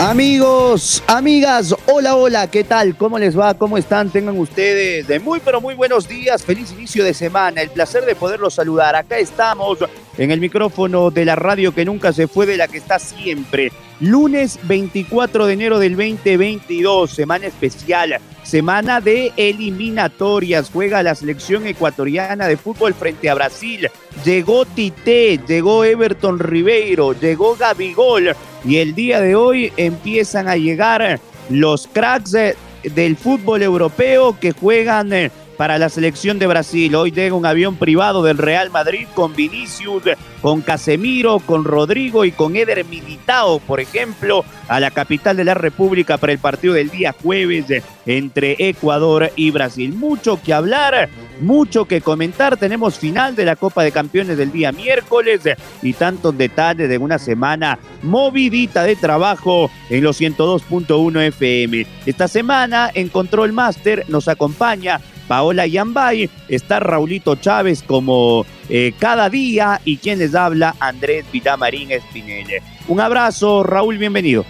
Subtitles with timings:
[0.00, 2.96] Amigos, amigas, hola, hola, ¿qué tal?
[2.96, 3.54] ¿Cómo les va?
[3.54, 4.10] ¿Cómo están?
[4.10, 6.44] Tengan ustedes de muy, pero muy buenos días.
[6.44, 7.62] Feliz inicio de semana.
[7.62, 8.94] El placer de poderlos saludar.
[8.94, 9.78] Acá estamos
[10.16, 13.72] en el micrófono de la radio que nunca se fue, de la que está siempre.
[14.00, 20.70] Lunes 24 de enero del 2022, semana especial, semana de eliminatorias.
[20.72, 23.90] Juega la selección ecuatoriana de fútbol frente a Brasil.
[24.24, 31.18] Llegó Tite, llegó Everton Ribeiro, llegó Gabigol y el día de hoy empiezan a llegar
[31.50, 32.36] los cracks
[32.84, 36.94] del fútbol europeo que juegan eh, para la selección de Brasil.
[36.94, 40.04] Hoy llega un avión privado del Real Madrid con Vinicius,
[40.40, 45.54] con Casemiro, con Rodrigo y con Eder Militao, por ejemplo, a la capital de la
[45.54, 47.66] República para el partido del día jueves
[48.06, 49.92] entre Ecuador y Brasil.
[49.92, 51.08] Mucho que hablar,
[51.40, 52.56] mucho que comentar.
[52.56, 55.40] Tenemos final de la Copa de Campeones del día miércoles
[55.82, 61.84] y tantos detalles de una semana movidita de trabajo en los 102.1 FM.
[62.06, 69.28] Esta semana en Control Master nos acompaña Paola Yambay, está Raulito Chávez como eh, cada
[69.28, 72.62] día y quien les habla, Andrés Vitamarín Espinelle.
[72.88, 74.44] Un abrazo, Raúl, bienvenido.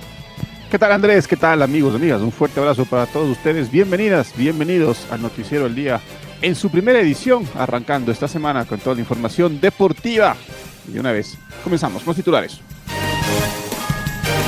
[0.71, 1.27] ¿Qué tal Andrés?
[1.27, 2.21] ¿Qué tal amigos, amigas?
[2.21, 3.71] Un fuerte abrazo para todos ustedes.
[3.71, 6.01] Bienvenidas, bienvenidos al Noticiero del Día
[6.41, 10.37] en su primera edición, arrancando esta semana con toda la información deportiva.
[10.93, 12.61] Y una vez, comenzamos con los titulares.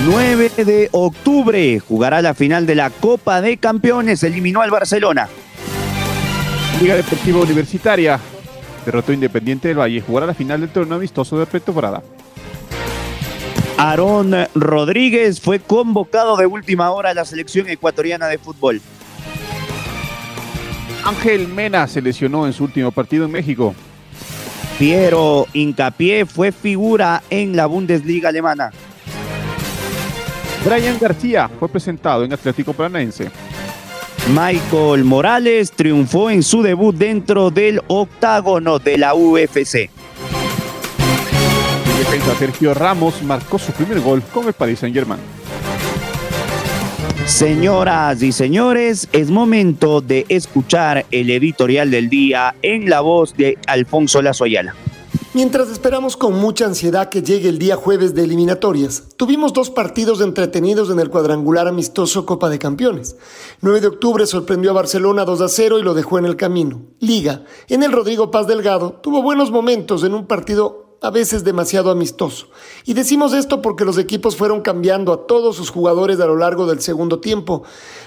[0.05, 4.23] 9 de octubre jugará la final de la Copa de Campeones.
[4.23, 5.29] Eliminó al Barcelona.
[6.79, 8.21] Liga Deportiva Universitaria
[8.85, 12.03] derrotó Independiente del Valle jugará la final del torneo amistoso de pretemporada.
[13.77, 18.81] Aarón Rodríguez fue convocado de última hora a la selección ecuatoriana de fútbol.
[21.05, 23.75] Ángel Mena se lesionó en su último partido en México.
[24.79, 28.71] Piero Incapié fue figura en la Bundesliga alemana.
[30.65, 33.31] Brian García fue presentado en Atlético Paranaense.
[34.31, 39.75] Michael Morales triunfó en su debut dentro del octágono de la UFC.
[39.75, 39.91] El
[41.99, 45.21] defensa Sergio Ramos marcó su primer gol con el Paris Saint-Germain.
[47.27, 53.59] Señoras y señores, es momento de escuchar el editorial del día en la voz de
[53.67, 54.77] Alfonso Lazoyala.
[55.33, 60.21] Mientras esperamos con mucha ansiedad que llegue el día jueves de eliminatorias, tuvimos dos partidos
[60.21, 63.15] entretenidos en el cuadrangular amistoso Copa de Campeones.
[63.61, 66.83] 9 de octubre sorprendió a Barcelona 2 a 0 y lo dejó en el camino.
[66.99, 71.93] Liga, en el Rodrigo Paz Delgado, tuvo buenos momentos en un partido a veces demasiado
[71.93, 72.49] amistoso.
[72.85, 76.67] Y decimos esto porque los equipos fueron cambiando a todos sus jugadores a lo largo
[76.67, 77.63] del segundo tiempo,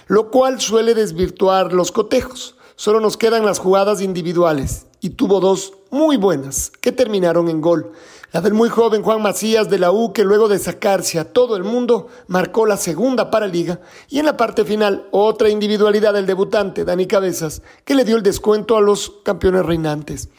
[0.07, 2.57] lo cual suele desvirtuar los cotejos.
[2.75, 7.91] Solo nos quedan las jugadas individuales y tuvo dos muy buenas que terminaron en gol.
[8.31, 11.55] La del muy joven Juan Macías de la U que luego de sacarse a todo
[11.55, 16.25] el mundo marcó la segunda para Liga y en la parte final otra individualidad del
[16.25, 20.29] debutante Dani Cabezas que le dio el descuento a los campeones reinantes.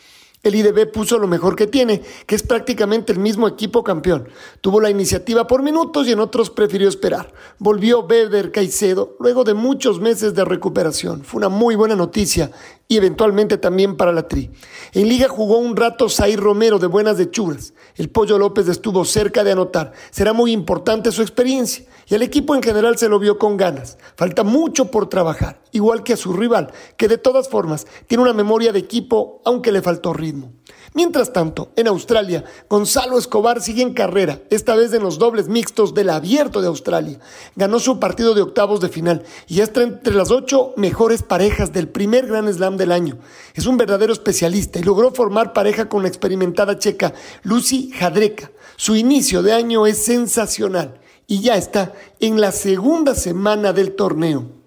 [0.44, 4.28] El IDB puso lo mejor que tiene, que es prácticamente el mismo equipo campeón.
[4.60, 7.32] Tuvo la iniciativa por minutos y en otros prefirió esperar.
[7.58, 11.24] Volvió Weber Caicedo luego de muchos meses de recuperación.
[11.24, 12.50] Fue una muy buena noticia
[12.88, 14.50] y eventualmente también para la Tri.
[14.92, 17.74] En Liga jugó un rato Zay Romero de buenas hechuras.
[17.96, 19.92] El Pollo López estuvo cerca de anotar.
[20.10, 23.98] Será muy importante su experiencia y el equipo en general se lo vio con ganas.
[24.16, 28.32] Falta mucho por trabajar, igual que a su rival, que de todas formas tiene una
[28.32, 30.52] memoria de equipo aunque le faltó ritmo.
[30.96, 35.92] Mientras tanto, en Australia, Gonzalo Escobar sigue en carrera, esta vez en los dobles mixtos
[35.92, 37.18] del Abierto de Australia.
[37.56, 41.88] Ganó su partido de octavos de final y está entre las ocho mejores parejas del
[41.88, 43.18] primer Gran Slam del año.
[43.54, 48.50] Es un verdadero especialista y logró formar pareja con la experimentada checa Lucy Jadreka.
[48.76, 54.63] Su inicio de año es sensacional y ya está en la segunda semana del torneo.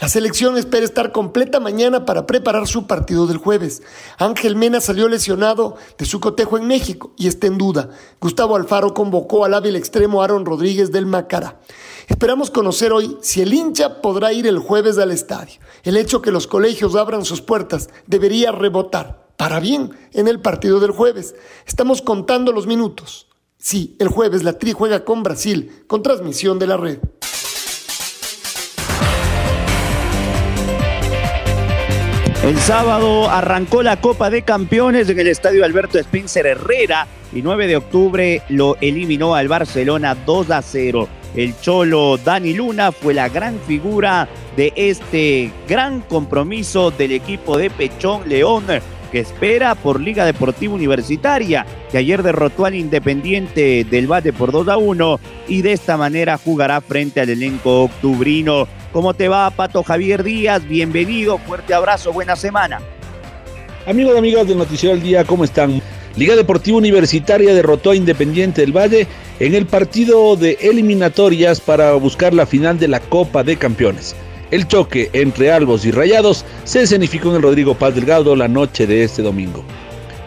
[0.00, 3.82] La selección espera estar completa mañana para preparar su partido del jueves.
[4.16, 7.90] Ángel Mena salió lesionado de su cotejo en México y está en duda.
[8.18, 11.60] Gustavo Alfaro convocó al hábil extremo Aaron Rodríguez del Macará.
[12.08, 15.60] Esperamos conocer hoy si el hincha podrá ir el jueves al estadio.
[15.82, 20.80] El hecho que los colegios abran sus puertas debería rebotar, para bien, en el partido
[20.80, 21.34] del jueves.
[21.66, 23.26] Estamos contando los minutos.
[23.58, 27.00] Sí, el jueves la Tri juega con Brasil, con transmisión de la red.
[32.42, 37.66] El sábado arrancó la Copa de Campeones en el estadio Alberto Spencer Herrera y 9
[37.66, 41.06] de octubre lo eliminó al Barcelona 2 a 0.
[41.36, 44.26] El cholo Dani Luna fue la gran figura
[44.56, 48.64] de este gran compromiso del equipo de Pechón León
[49.12, 54.68] que espera por Liga Deportiva Universitaria, que ayer derrotó al Independiente del Bate por 2
[54.68, 58.66] a 1 y de esta manera jugará frente al elenco octubrino.
[58.92, 60.66] ¿Cómo te va, Pato Javier Díaz?
[60.66, 62.80] Bienvenido, fuerte abrazo, buena semana.
[63.86, 65.80] Amigos y amigas del Noticiero del Día, ¿cómo están?
[66.16, 69.06] Liga Deportiva Universitaria derrotó a Independiente del Valle
[69.38, 74.16] en el partido de eliminatorias para buscar la final de la Copa de Campeones.
[74.50, 78.88] El choque entre Albos y Rayados se escenificó en el Rodrigo Paz Delgado la noche
[78.88, 79.64] de este domingo.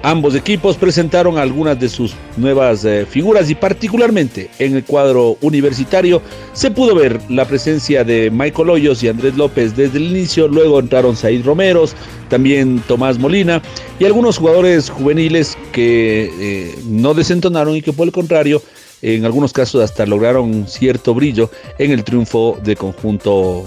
[0.05, 6.21] Ambos equipos presentaron algunas de sus nuevas eh, figuras y particularmente en el cuadro universitario
[6.51, 10.81] se pudo ver la presencia de Michael Hoyos y Andrés López desde el inicio, luego
[10.81, 11.95] entraron Said Romeros,
[12.27, 13.61] también Tomás Molina
[13.97, 18.61] y algunos jugadores juveniles que eh, no desentonaron y que por el contrario
[19.03, 23.65] en algunos casos hasta lograron cierto brillo en el triunfo de conjunto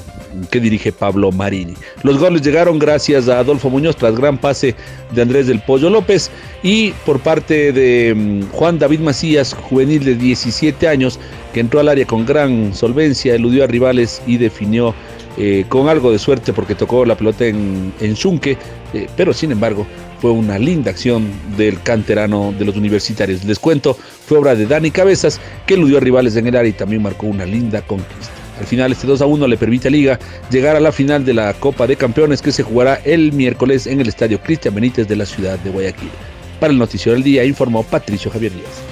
[0.50, 1.74] que dirige Pablo Marini.
[2.02, 4.74] Los goles llegaron gracias a Adolfo Muñoz tras gran pase
[5.12, 6.30] de Andrés del Pollo López
[6.62, 11.20] y por parte de mm, Juan David Macías, juvenil de 17 años,
[11.52, 14.94] que entró al área con gran solvencia, eludió a rivales y definió
[15.36, 18.56] eh, con algo de suerte porque tocó la pelota en, en Xunque,
[18.94, 19.86] eh, pero sin embargo
[20.20, 23.44] fue una linda acción del canterano de los universitarios.
[23.44, 23.94] Les cuento,
[24.26, 27.26] fue obra de Dani Cabezas, que eludió a rivales en el área y también marcó
[27.26, 28.32] una linda conquista.
[28.58, 30.18] Al final, este 2 a 1 le permite a Liga
[30.50, 34.00] llegar a la final de la Copa de Campeones que se jugará el miércoles en
[34.00, 36.10] el Estadio Cristian Benítez de la ciudad de Guayaquil.
[36.58, 38.82] Para el Noticiero del Día informó Patricio Javier Díaz.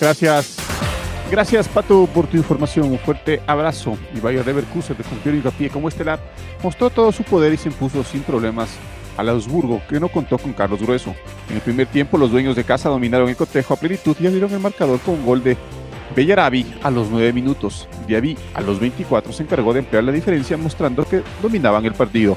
[0.00, 0.57] Gracias.
[1.30, 2.90] Gracias, Pato, por tu información.
[2.90, 3.98] Un fuerte abrazo.
[4.14, 6.18] Y vaya Leverkusen de campeón pie como estelar
[6.62, 8.70] mostró todo su poder y se impuso sin problemas
[9.16, 11.14] al Augsburgo, que no contó con Carlos Grueso.
[11.50, 14.52] En el primer tiempo, los dueños de casa dominaron el cotejo a plenitud y abrieron
[14.52, 15.56] el marcador con un gol de
[16.16, 17.88] Bellarabi a los 9 minutos.
[18.06, 22.36] Diaby a los 24 se encargó de emplear la diferencia, mostrando que dominaban el partido.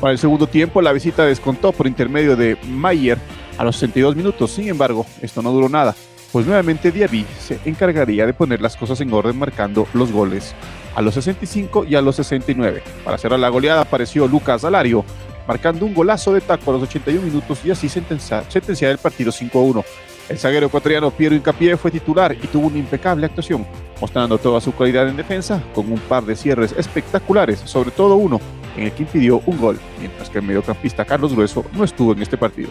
[0.00, 3.18] Para el segundo tiempo, la visita descontó por intermedio de Mayer
[3.56, 4.50] a los 62 minutos.
[4.50, 5.94] Sin embargo, esto no duró nada,
[6.32, 10.54] pues nuevamente Diaby se encargaría de poner las cosas en orden marcando los goles
[10.96, 12.82] a los 65 y a los 69.
[13.04, 15.04] Para cerrar la goleada apareció Lucas Alario,
[15.46, 18.44] marcando un golazo de taco a los 81 minutos y así sentenciar,
[18.90, 19.84] el partido 5-1.
[20.28, 23.66] El zaguero ecuatoriano Piero Incapié fue titular y tuvo una impecable actuación,
[24.00, 28.40] mostrando toda su calidad en defensa con un par de cierres espectaculares, sobre todo uno
[28.76, 32.22] en el que impidió un gol, mientras que el mediocampista Carlos Grueso no estuvo en
[32.22, 32.70] este partido.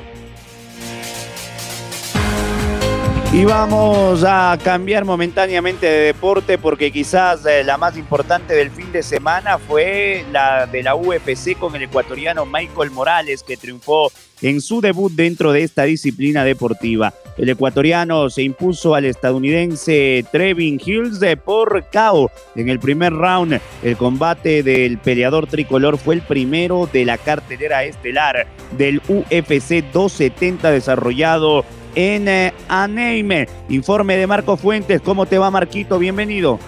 [3.33, 8.91] Y vamos a cambiar momentáneamente de deporte porque quizás eh, la más importante del fin
[8.91, 14.11] de semana fue la de la UFC con el ecuatoriano Michael Morales que triunfó
[14.41, 17.13] en su debut dentro de esta disciplina deportiva.
[17.37, 23.61] El ecuatoriano se impuso al estadounidense Trevin Hills de por KO en el primer round.
[23.81, 28.45] El combate del peleador tricolor fue el primero de la cartelera estelar
[28.77, 31.63] del UFC 270 desarrollado
[31.95, 33.47] en eh, Aneime.
[33.69, 35.01] Informe de Marco Fuentes.
[35.01, 35.99] ¿Cómo te va, Marquito?
[35.99, 36.59] Bienvenido.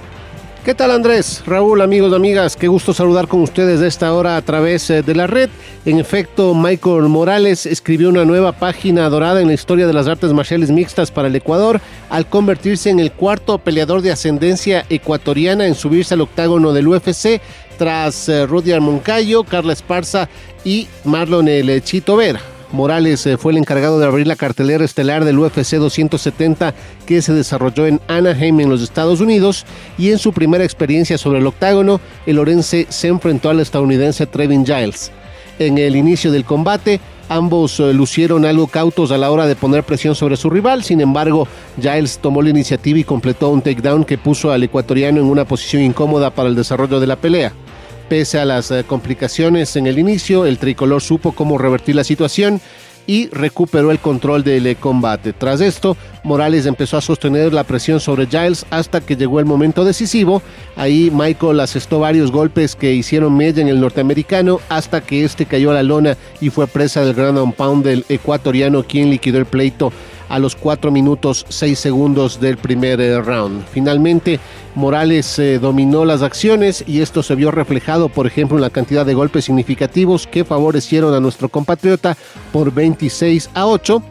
[0.65, 1.43] ¿Qué tal Andrés?
[1.45, 5.13] Raúl, amigos, amigas, qué gusto saludar con ustedes de esta hora a través eh, de
[5.13, 5.49] la red.
[5.83, 10.31] En efecto, Michael Morales escribió una nueva página dorada en la historia de las artes
[10.31, 15.75] marciales mixtas para el Ecuador al convertirse en el cuarto peleador de ascendencia ecuatoriana en
[15.75, 17.41] subirse al octágono del UFC
[17.77, 20.29] tras eh, Rudyard Moncayo, Carla Esparza
[20.63, 22.52] y Marlon El Chito Vera.
[22.73, 26.73] Morales eh, fue el encargado de abrir la cartelera estelar del UFC 270
[27.05, 29.65] que se desarrolló en Anaheim en los Estados Unidos
[29.97, 34.65] y en su primera experiencia sobre el octágono, el orense se enfrentó al estadounidense Trevin
[34.65, 35.11] Giles.
[35.59, 36.99] En el inicio del combate,
[37.29, 40.99] ambos eh, lucieron algo cautos a la hora de poner presión sobre su rival, sin
[40.99, 41.47] embargo,
[41.79, 45.83] Giles tomó la iniciativa y completó un takedown que puso al ecuatoriano en una posición
[45.83, 47.53] incómoda para el desarrollo de la pelea.
[48.13, 52.61] Pese a las eh, complicaciones en el inicio, el tricolor supo cómo revertir la situación
[53.07, 55.33] y recuperó el control del eh, combate.
[55.33, 59.83] Tras esto, Morales empezó a sostener la presión sobre Giles hasta que llegó el momento
[59.83, 60.43] decisivo.
[60.75, 65.71] Ahí Michael asestó varios golpes que hicieron media en el norteamericano hasta que este cayó
[65.71, 69.91] a la lona y fue presa del ground pound del ecuatoriano quien liquidó el pleito
[70.33, 73.65] a los 4 minutos 6 segundos del primer eh, round.
[73.71, 74.39] Finalmente,
[74.73, 79.05] Morales eh, dominó las acciones y esto se vio reflejado, por ejemplo, en la cantidad
[79.05, 82.17] de golpes significativos que favorecieron a nuestro compatriota
[82.51, 84.01] por 26 a 8.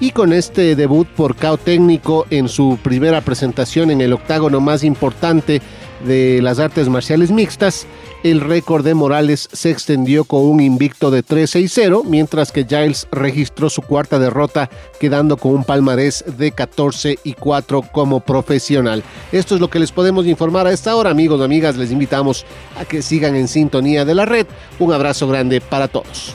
[0.00, 4.84] Y con este debut por KO técnico en su primera presentación en el octágono más
[4.84, 5.62] importante
[6.04, 7.86] de las artes marciales mixtas,
[8.22, 13.70] el récord de Morales se extendió con un invicto de 3-6-0, mientras que Giles registró
[13.70, 19.02] su cuarta derrota, quedando con un palmarés de 14 y 4 como profesional.
[19.32, 21.76] Esto es lo que les podemos informar a esta hora, amigos y amigas.
[21.76, 22.44] Les invitamos
[22.78, 24.46] a que sigan en sintonía de la red.
[24.78, 26.34] Un abrazo grande para todos.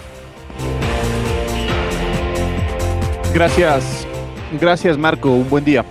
[3.33, 4.07] Gracias,
[4.59, 5.85] gracias Marco, un buen día.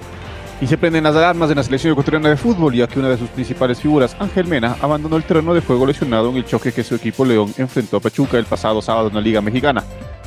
[0.60, 3.18] Y se prenden las alarmas en la selección ecuatoriana de fútbol, ya que una de
[3.18, 6.84] sus principales figuras, Ángel Mena, abandonó el terreno de juego lesionado en el choque que
[6.84, 9.84] su equipo León enfrentó a Pachuca el pasado sábado en la Liga Mexicana.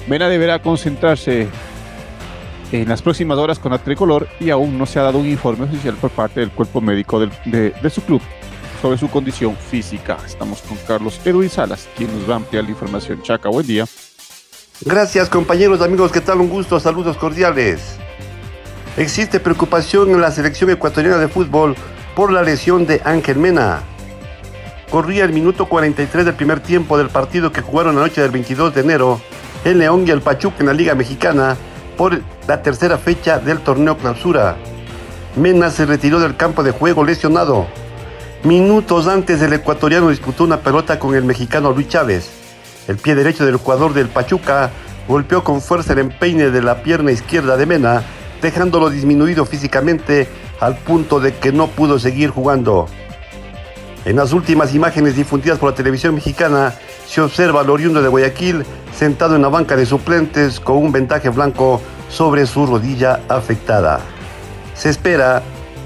[0.08, 1.48] Mena deberá concentrarse
[2.72, 5.66] en las próximas horas con la tricolor y aún no se ha dado un informe
[5.66, 8.22] oficial por parte del cuerpo médico de, su club
[8.82, 10.18] sobre su condición física.
[10.26, 13.22] Estamos con Carlos Edwin Salas, quien nos va a ampliar la información.
[13.24, 13.86] Chaca, buen día.
[14.82, 16.40] Gracias compañeros, amigos, ¿qué tal?
[16.40, 17.98] Un gusto, saludos cordiales.
[18.98, 21.76] Existe preocupación en la selección ecuatoriana de fútbol
[22.16, 23.82] por la lesión de Ángel Mena.
[24.90, 28.74] Corría el minuto 43 del primer tiempo del partido que jugaron la noche del 22
[28.74, 29.22] de enero
[29.66, 31.56] el León y el Pachuca en la Liga Mexicana
[31.96, 34.56] por la tercera fecha del torneo clausura.
[35.36, 37.68] Mena se retiró del campo de juego lesionado.
[38.44, 42.32] Minutos antes el ecuatoriano disputó una pelota con el mexicano Luis Chávez.
[42.88, 44.72] El pie derecho del jugador del Pachuca
[45.08, 48.04] golpeó con fuerza el empeine de la pierna izquierda de Mena
[48.42, 50.28] dejándolo disminuido físicamente
[50.60, 52.88] al punto de que no pudo seguir jugando.
[54.06, 56.74] En las últimas imágenes difundidas por la televisión mexicana
[57.08, 58.64] se observa al oriundo de Guayaquil
[58.96, 64.00] sentado en la banca de suplentes con un ventaje blanco sobre su rodilla afectada.
[64.76, 65.44] Se espera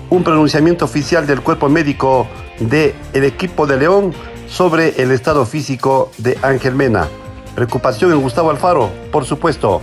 [0.09, 2.27] un pronunciamiento oficial del cuerpo médico
[2.59, 4.13] del el equipo de León
[4.47, 7.07] sobre el estado físico de Ángel Mena.
[7.55, 9.81] Preocupación en Gustavo Alfaro, por supuesto,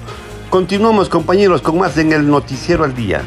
[0.51, 3.23] Continuamos compañeros con más en el Noticiero al Día.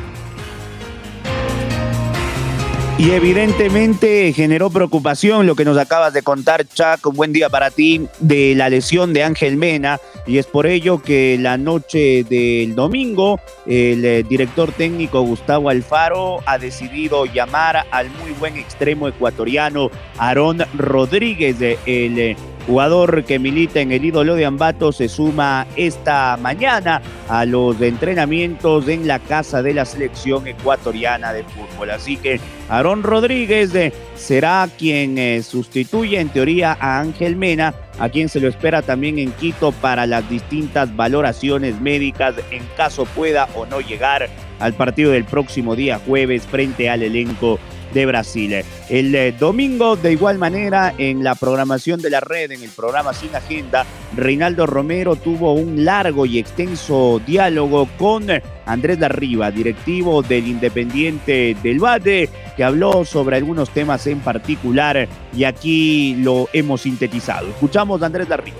[2.98, 7.06] Y evidentemente generó preocupación lo que nos acabas de contar, Chuck.
[7.06, 10.00] Un buen día para ti de la lesión de Ángel Mena.
[10.26, 16.40] Y es por ello que la noche del domingo, el eh, director técnico Gustavo Alfaro
[16.48, 21.78] ha decidido llamar al muy buen extremo ecuatoriano Aarón Rodríguez, el
[22.20, 22.36] eh,
[22.68, 28.88] Jugador que milita en el ídolo de Ambato se suma esta mañana a los entrenamientos
[28.88, 31.90] en la casa de la selección ecuatoriana de fútbol.
[31.90, 32.40] Así que
[32.70, 38.40] Aarón Rodríguez eh, será quien eh, sustituye en teoría a Ángel Mena, a quien se
[38.40, 43.82] lo espera también en Quito para las distintas valoraciones médicas en caso pueda o no
[43.82, 47.60] llegar al partido del próximo día jueves frente al elenco
[47.94, 48.64] de Brasil.
[48.90, 53.14] El eh, domingo, de igual manera, en la programación de la red, en el programa
[53.14, 58.28] Sin Agenda, Reinaldo Romero tuvo un largo y extenso diálogo con
[58.66, 65.44] Andrés Larriba, directivo del Independiente del Valle, que habló sobre algunos temas en particular y
[65.44, 67.48] aquí lo hemos sintetizado.
[67.48, 68.58] Escuchamos a Andrés Larriba.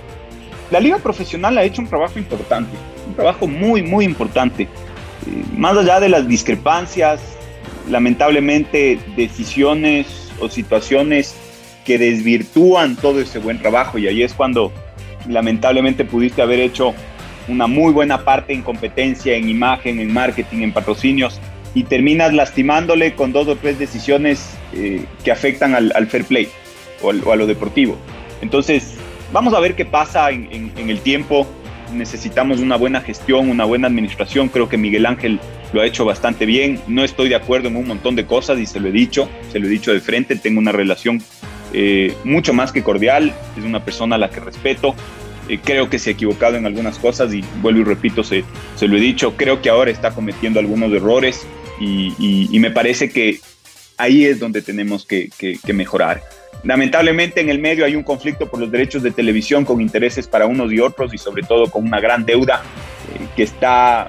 [0.70, 4.62] La liga profesional ha hecho un trabajo importante, un trabajo muy, muy importante.
[4.62, 7.20] Eh, más allá de las discrepancias,
[7.88, 11.34] lamentablemente decisiones o situaciones
[11.84, 14.72] que desvirtúan todo ese buen trabajo y ahí es cuando
[15.28, 16.94] lamentablemente pudiste haber hecho
[17.48, 21.40] una muy buena parte en competencia, en imagen, en marketing, en patrocinios
[21.74, 26.48] y terminas lastimándole con dos o tres decisiones eh, que afectan al, fair play
[27.02, 27.96] o, a lo deportivo.
[28.42, 28.94] Entonces,
[29.32, 31.46] vamos a ver qué pasa en el tiempo
[31.92, 34.48] necesitamos una buena gestión, una buena administración.
[34.48, 35.40] Creo que Miguel Ángel
[35.72, 36.80] lo ha hecho bastante bien.
[36.86, 39.58] No estoy de acuerdo en un montón de cosas y se lo he dicho, se
[39.58, 40.36] lo he dicho de frente.
[40.36, 41.22] Tengo una relación
[41.72, 43.32] eh, mucho más que cordial.
[43.56, 44.94] Es una persona a la que respeto.
[45.48, 48.44] Eh, creo que se ha equivocado en algunas cosas y vuelvo y repito, se,
[48.76, 49.36] se lo he dicho.
[49.36, 51.46] Creo que ahora está cometiendo algunos errores
[51.80, 53.40] y, me parece que
[53.98, 55.30] ahí es donde tenemos que
[55.72, 56.22] mejorar.
[56.64, 60.46] Lamentablemente en el medio hay un conflicto por los derechos de televisión con intereses para
[60.46, 62.62] unos y otros y sobre todo con una gran deuda
[63.14, 64.06] eh, que está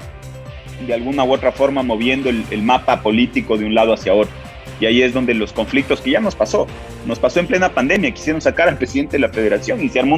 [0.85, 4.33] de alguna u otra forma moviendo el, mapa político de un lado hacia otro.
[4.79, 6.67] Y ahí es donde los conflictos que ya nos pasó,
[7.05, 10.17] nos pasó en plena pandemia, quisieron sacar al presidente de la federación y se armó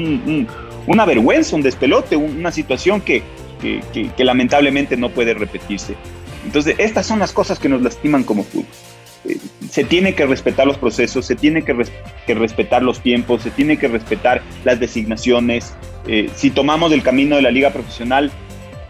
[0.88, 3.22] una vergüenza, un despelote, una situación que
[4.16, 5.96] que, lamentablemente no puede repetirse.
[6.46, 8.66] Entonces, estas son las cosas que nos lastiman como fútbol.
[9.26, 9.38] Eh,
[9.70, 11.76] se tiene que respetar los procesos, se tiene que,
[12.28, 15.74] que, respetar los tiempos, se tiene que respetar las designaciones.
[16.08, 18.32] Eh, si tomamos el camino de la liga profesional,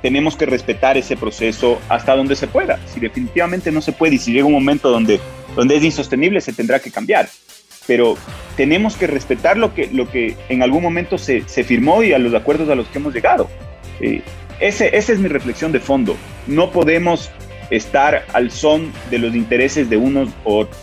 [0.06, 2.80] tenemos que respetar ese proceso hasta donde se pueda.
[2.86, 5.20] Si definitivamente no se puede y si llega un momento donde,
[5.56, 7.28] donde es insostenible, se tendrá que cambiar.
[7.88, 8.16] Pero
[8.56, 12.20] tenemos que respetar lo que, lo que en algún momento se, se firmó y a
[12.20, 13.50] los acuerdos a los que hemos llegado.
[14.00, 14.22] Eh,
[14.60, 16.16] ese, esa es mi reflexión de fondo.
[16.46, 17.32] No podemos
[17.72, 20.78] estar al son de los intereses de unos u otros,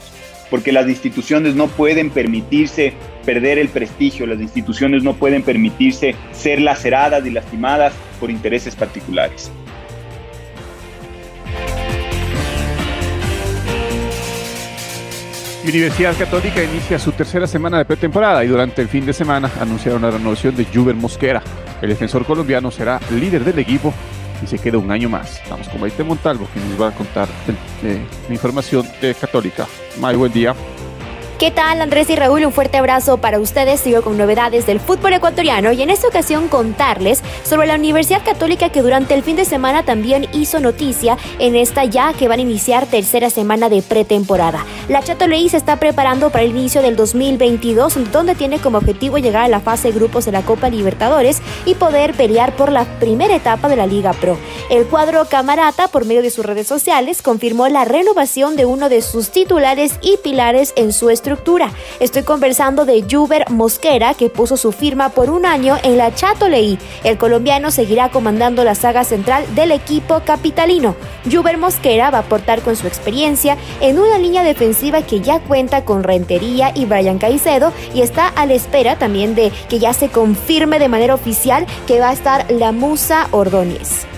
[0.50, 6.60] porque las instituciones no pueden permitirse perder el prestigio, las instituciones no pueden permitirse ser
[6.60, 9.50] laceradas y lastimadas por intereses particulares.
[15.64, 20.02] Universidad Católica inicia su tercera semana de pretemporada y durante el fin de semana anunciaron
[20.02, 21.40] la renovación de Juber Mosquera.
[21.80, 23.94] El defensor colombiano será líder del equipo
[24.42, 25.40] y se queda un año más.
[25.40, 27.28] Estamos con Maite Montalvo, que nos va a contar
[27.84, 29.68] eh, la información de Católica.
[30.00, 30.52] May, buen día.
[31.42, 32.44] ¿Qué tal Andrés y Raúl?
[32.44, 33.80] Un fuerte abrazo para ustedes.
[33.80, 38.68] Sigo con novedades del fútbol ecuatoriano y en esta ocasión contarles sobre la Universidad Católica
[38.68, 42.42] que durante el fin de semana también hizo noticia en esta ya que van a
[42.42, 44.64] iniciar tercera semana de pretemporada.
[44.88, 49.18] La Chato Leí se está preparando para el inicio del 2022 donde tiene como objetivo
[49.18, 52.84] llegar a la fase de grupos de la Copa Libertadores y poder pelear por la
[53.00, 54.38] primera etapa de la Liga Pro.
[54.70, 59.02] El cuadro Camarata por medio de sus redes sociales confirmó la renovación de uno de
[59.02, 61.31] sus titulares y pilares en su estructura
[62.00, 66.48] Estoy conversando de Juber Mosquera, que puso su firma por un año en la Chato
[66.48, 66.78] Leí.
[67.04, 70.94] El colombiano seguirá comandando la saga central del equipo capitalino.
[71.30, 75.84] Juber Mosquera va a aportar con su experiencia en una línea defensiva que ya cuenta
[75.84, 80.08] con Rentería y Brian Caicedo y está a la espera también de que ya se
[80.08, 84.11] confirme de manera oficial que va a estar la Musa Ordóñez.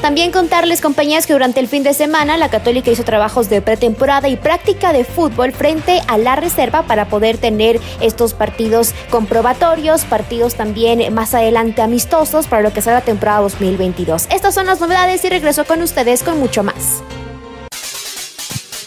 [0.00, 4.28] También contarles, compañías, que durante el fin de semana la Católica hizo trabajos de pretemporada
[4.28, 10.54] y práctica de fútbol frente a la reserva para poder tener estos partidos comprobatorios, partidos
[10.54, 14.28] también más adelante amistosos para lo que será la temporada 2022.
[14.30, 17.02] Estas son las novedades y regreso con ustedes con mucho más.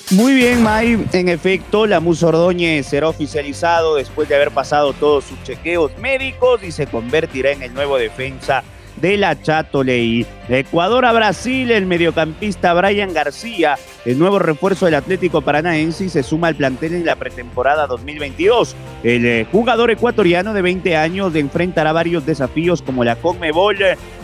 [0.10, 1.06] Muy bien, May.
[1.14, 6.72] En efecto, la Ordóñez será oficializado después de haber pasado todos sus chequeos médicos y
[6.72, 8.64] se convertirá en el nuevo defensa
[8.98, 10.26] de la Chato Leí.
[10.50, 16.50] Ecuador a Brasil, el mediocampista Brian García, el nuevo refuerzo del Atlético Paranaense, se suma
[16.50, 18.76] al plantel en la pretemporada 2022.
[19.04, 23.78] El eh, jugador ecuatoriano de 20 años enfrentará varios desafíos como la Conmebol,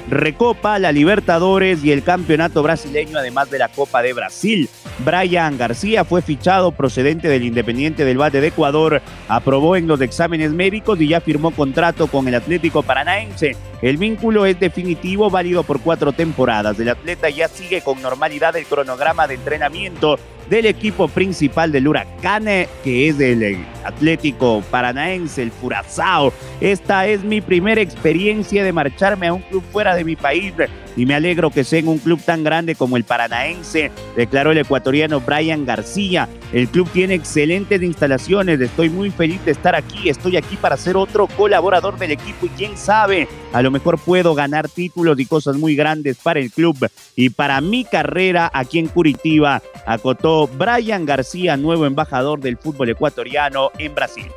[0.10, 4.69] Recopa, la Libertadores y el Campeonato Brasileño, además de la Copa de Brasil.
[5.05, 10.51] Brian García fue fichado procedente del Independiente del Valle de Ecuador, aprobó en los exámenes
[10.51, 13.55] médicos y ya firmó contrato con el Atlético Paranaense.
[13.82, 16.80] El vínculo es definitivo, válido por cuatro temporadas.
[16.80, 20.19] El atleta ya sigue con normalidad el cronograma de entrenamiento
[20.50, 22.45] del equipo principal del Huracán,
[22.84, 26.33] que es el Atlético Paranaense, el Furazao.
[26.61, 30.53] Esta es mi primera experiencia de marcharme a un club fuera de mi país
[30.95, 34.57] y me alegro que sea en un club tan grande como el Paranaense, declaró el
[34.57, 36.27] ecuatoriano Brian García.
[36.51, 40.97] El club tiene excelentes instalaciones, estoy muy feliz de estar aquí, estoy aquí para ser
[40.97, 45.57] otro colaborador del equipo y quién sabe, a lo mejor puedo ganar títulos y cosas
[45.57, 51.55] muy grandes para el club y para mi carrera aquí en Curitiba, acotó Brian García,
[51.55, 54.32] nuevo embajador del fútbol ecuatoriano en Brasil.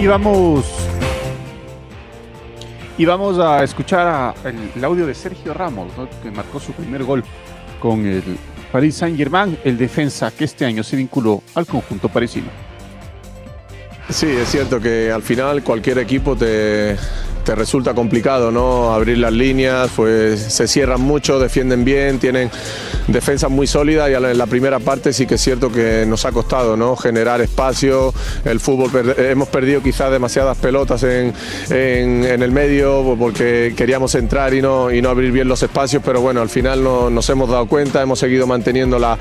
[0.00, 0.64] Y vamos.
[2.96, 4.34] Y vamos a escuchar
[4.74, 7.22] el, audio de Sergio Ramos, que marcó su primer gol
[7.80, 8.22] con el
[8.72, 12.48] Paris Saint-Germain, el defensa que este año se vinculó al conjunto parisino.
[14.08, 16.96] Sí, es cierto que al final cualquier equipo te,
[17.50, 18.94] te resulta complicado, ¿no?
[18.94, 22.48] Abrir las líneas, pues se cierran mucho, defienden bien, tienen
[23.08, 26.30] defensas muy sólidas y en la primera parte sí que es cierto que nos ha
[26.30, 26.94] costado, ¿no?
[26.94, 31.34] Generar espacio, el fútbol, hemos perdido quizás demasiadas pelotas en,
[31.70, 36.42] el medio porque queríamos entrar y no, y no abrir bien los espacios, pero bueno,
[36.42, 39.18] al final no, nos hemos dado cuenta, hemos seguido manteniendo la,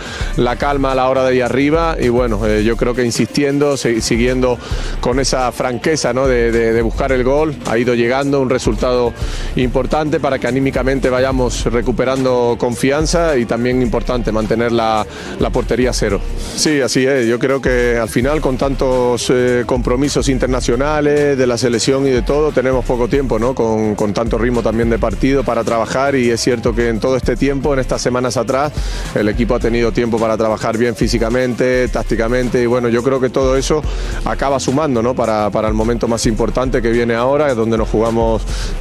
[0.60, 4.60] calma a la hora de ir arriba y bueno, eh, yo creo que insistiendo, siguiendo
[5.02, 6.28] con esa franqueza, ¿no?
[6.28, 9.14] De, de buscar el gol, ha ido llegando un resultado
[9.56, 15.06] importante para que anímicamente vayamos recuperando confianza y también importante mantener la,
[15.40, 16.20] la portería cero.
[16.56, 17.28] Sí, así es.
[17.28, 22.22] Yo creo que al final con tantos eh, compromisos internacionales de la selección y de
[22.22, 23.56] todo, tenemos poco tiempo, ¿no?
[23.56, 27.16] Con, con tanto ritmo también de partido para trabajar y es cierto que en todo
[27.16, 28.74] este tiempo, en estas semanas atrás,
[29.16, 33.30] el equipo ha tenido tiempo para trabajar bien físicamente, tácticamente y bueno, yo creo que
[33.30, 33.82] todo eso
[34.26, 35.14] acaba sumando, ¿no?
[35.16, 38.09] Para, para el momento más importante que viene ahora, donde nos jugamos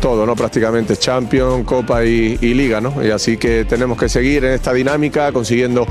[0.00, 0.34] todo, ¿no?
[0.34, 3.04] Prácticamente Champions, Copa y, Liga, ¿no?
[3.04, 5.86] Y así que tenemos que seguir en esta dinámica, consiguiendo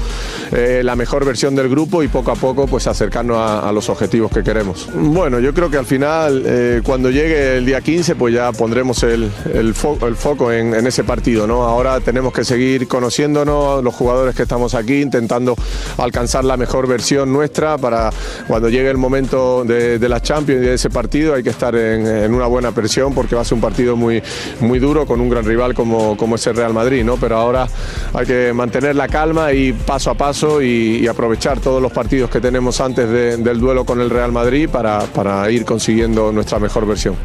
[0.52, 4.32] eh, la mejor versión del grupo y poco a poco pues acercarnos a, los objetivos
[4.32, 4.89] que queremos.
[4.93, 9.04] Bueno, yo creo que al final, eh, cuando llegue el día 15, pues ya pondremos
[9.04, 11.63] el, el, fo el foco en, ese partido, ¿no?
[11.63, 15.56] Ahora tenemos que seguir conociéndonos, los jugadores que estamos aquí, intentando
[15.97, 18.10] alcanzar la mejor versión nuestra para
[18.47, 21.76] cuando llegue el momento de, de la Champions y de ese partido hay que estar
[21.76, 24.21] en, en, una buena presión porque va a ser un partido muy,
[24.60, 27.17] muy duro con un gran rival como, como es el Real Madrid, ¿no?
[27.17, 27.67] Pero ahora
[28.13, 32.30] hay que mantener la calma y paso a paso y, y aprovechar todos los partidos
[32.30, 36.60] que tenemos antes de, del duelo con el Real Madrid para, para ir consiguiendo nuestra
[36.60, 37.15] mejor versión.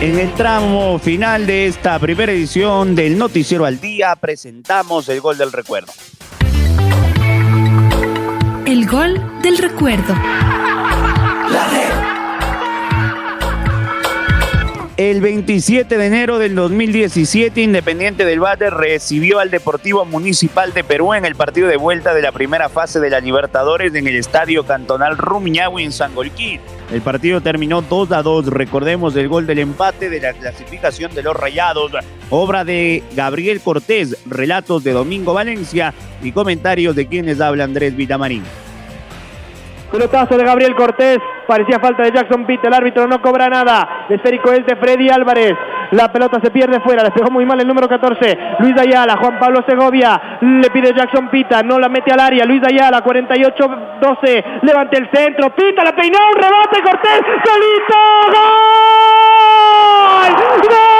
[0.00, 5.38] En el tramo final de esta primera edición del Noticiero al Día presentamos el gol
[5.38, 5.92] del recuerdo.
[8.66, 10.14] El gol del recuerdo.
[15.00, 21.14] El 27 de enero del 2017, Independiente del Valle recibió al Deportivo Municipal de Perú
[21.14, 24.66] en el partido de vuelta de la primera fase de la Libertadores en el Estadio
[24.66, 26.60] Cantonal Rumiñahui en Sangolquí.
[26.92, 28.48] El partido terminó 2 a 2.
[28.48, 31.92] Recordemos el gol del empate de la clasificación de los Rayados,
[32.28, 38.42] obra de Gabriel Cortés, relatos de Domingo Valencia y comentarios de quienes habla Andrés Vitamarín.
[39.90, 41.18] Pelotazo de Gabriel Cortés.
[41.46, 42.64] Parecía falta de Jackson Pitt.
[42.64, 44.06] El árbitro no cobra nada.
[44.08, 45.54] El esférico es de Freddy Álvarez.
[45.92, 47.02] La pelota se pierde fuera.
[47.02, 48.38] Le pegó muy mal el número 14.
[48.60, 49.16] Luis Ayala.
[49.20, 50.38] Juan Pablo Segovia.
[50.40, 51.62] Le pide Jackson Pita.
[51.64, 52.44] No la mete al área.
[52.44, 53.02] Luis Ayala.
[53.02, 54.60] 48-12.
[54.62, 55.50] Levante el centro.
[55.54, 56.18] Pita la peinó.
[56.34, 56.82] Un rebate.
[56.82, 57.20] Cortés.
[57.44, 57.96] Solito.
[58.26, 58.40] ¡Gol!
[60.68, 60.99] ¡Gol!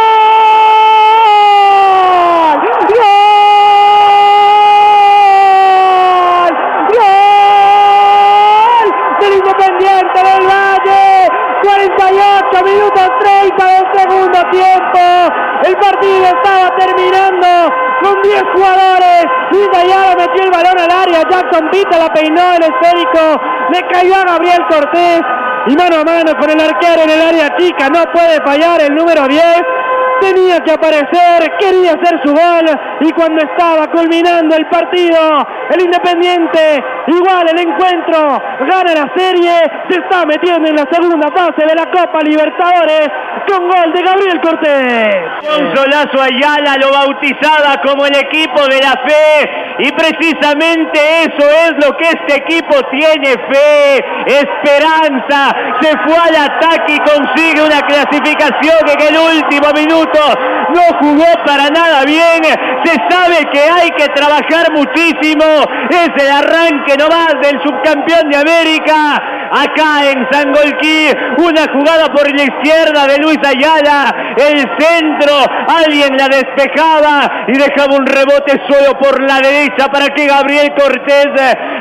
[13.50, 14.98] 30 del segundo tiempo.
[15.64, 17.46] El partido estaba terminando
[18.02, 19.26] con 10 jugadores.
[19.50, 21.22] Luis Ayala metió el balón al área.
[21.28, 23.40] Jackson Pita la peinó el esférico.
[23.72, 25.22] Le cayó a Gabriel Cortés.
[25.66, 27.88] Y mano a mano con el arquero en el área chica.
[27.88, 29.62] No puede fallar el número 10
[30.20, 32.66] tenía que aparecer, quería hacer su gol
[33.00, 35.18] y cuando estaba culminando el partido,
[35.70, 39.52] el Independiente, igual el encuentro, gana la serie,
[39.88, 43.08] se está metiendo en la segunda fase de la Copa Libertadores
[43.48, 45.16] con gol de Gabriel Cortés.
[45.58, 49.50] Un solazo Ayala lo bautizaba como el equipo de la fe.
[49.78, 56.94] Y precisamente eso es lo que este equipo tiene fe, esperanza, se fue al ataque
[56.94, 60.18] y consigue una clasificación en el último minuto
[60.74, 62.42] no jugó para nada bien,
[62.84, 65.44] se sabe que hay que trabajar muchísimo,
[65.90, 72.42] es el arranque nomás del subcampeón de América, acá en Sangolquí, una jugada por la
[72.42, 75.32] izquierda de Luis Ayala, el centro,
[75.66, 79.88] alguien la despejaba y dejaba un rebote solo por la derecha.
[79.90, 81.26] Para que Gabriel Cortés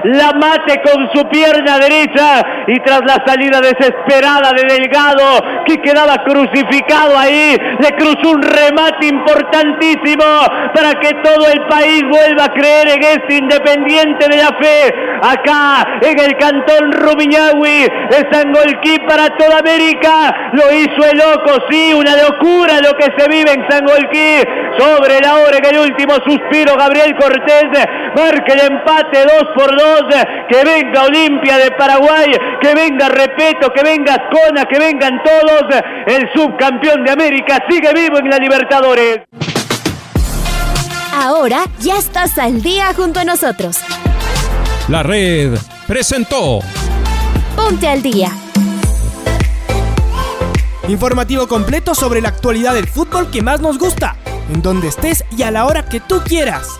[0.03, 6.23] la mate con su pierna derecha y tras la salida desesperada de Delgado que quedaba
[6.23, 10.25] crucificado ahí, le cruzó un remate importantísimo
[10.73, 15.99] para que todo el país vuelva a creer en este Independiente de la Fe, acá
[16.01, 22.15] en el cantón Rumiñahui, es Sangolquí para toda América, lo hizo el loco, sí, una
[22.15, 24.43] locura lo que se vive en Sangolquí,
[24.77, 27.69] sobre la hora en el último suspiro, Gabriel Cortés
[28.15, 30.03] marca el empate 2 por 2,
[30.47, 36.29] que venga Olimpia de Paraguay, que venga Repeto, que venga Ascona, que vengan todos, el
[36.33, 38.37] subcampeón de América sigue vivo en la
[38.69, 39.21] Libertadores.
[41.11, 43.79] Ahora ya estás al día junto a nosotros.
[44.87, 46.59] La red presentó
[47.55, 48.31] Ponte al día.
[50.87, 54.15] Informativo completo sobre la actualidad del fútbol que más nos gusta,
[54.53, 56.79] en donde estés y a la hora que tú quieras.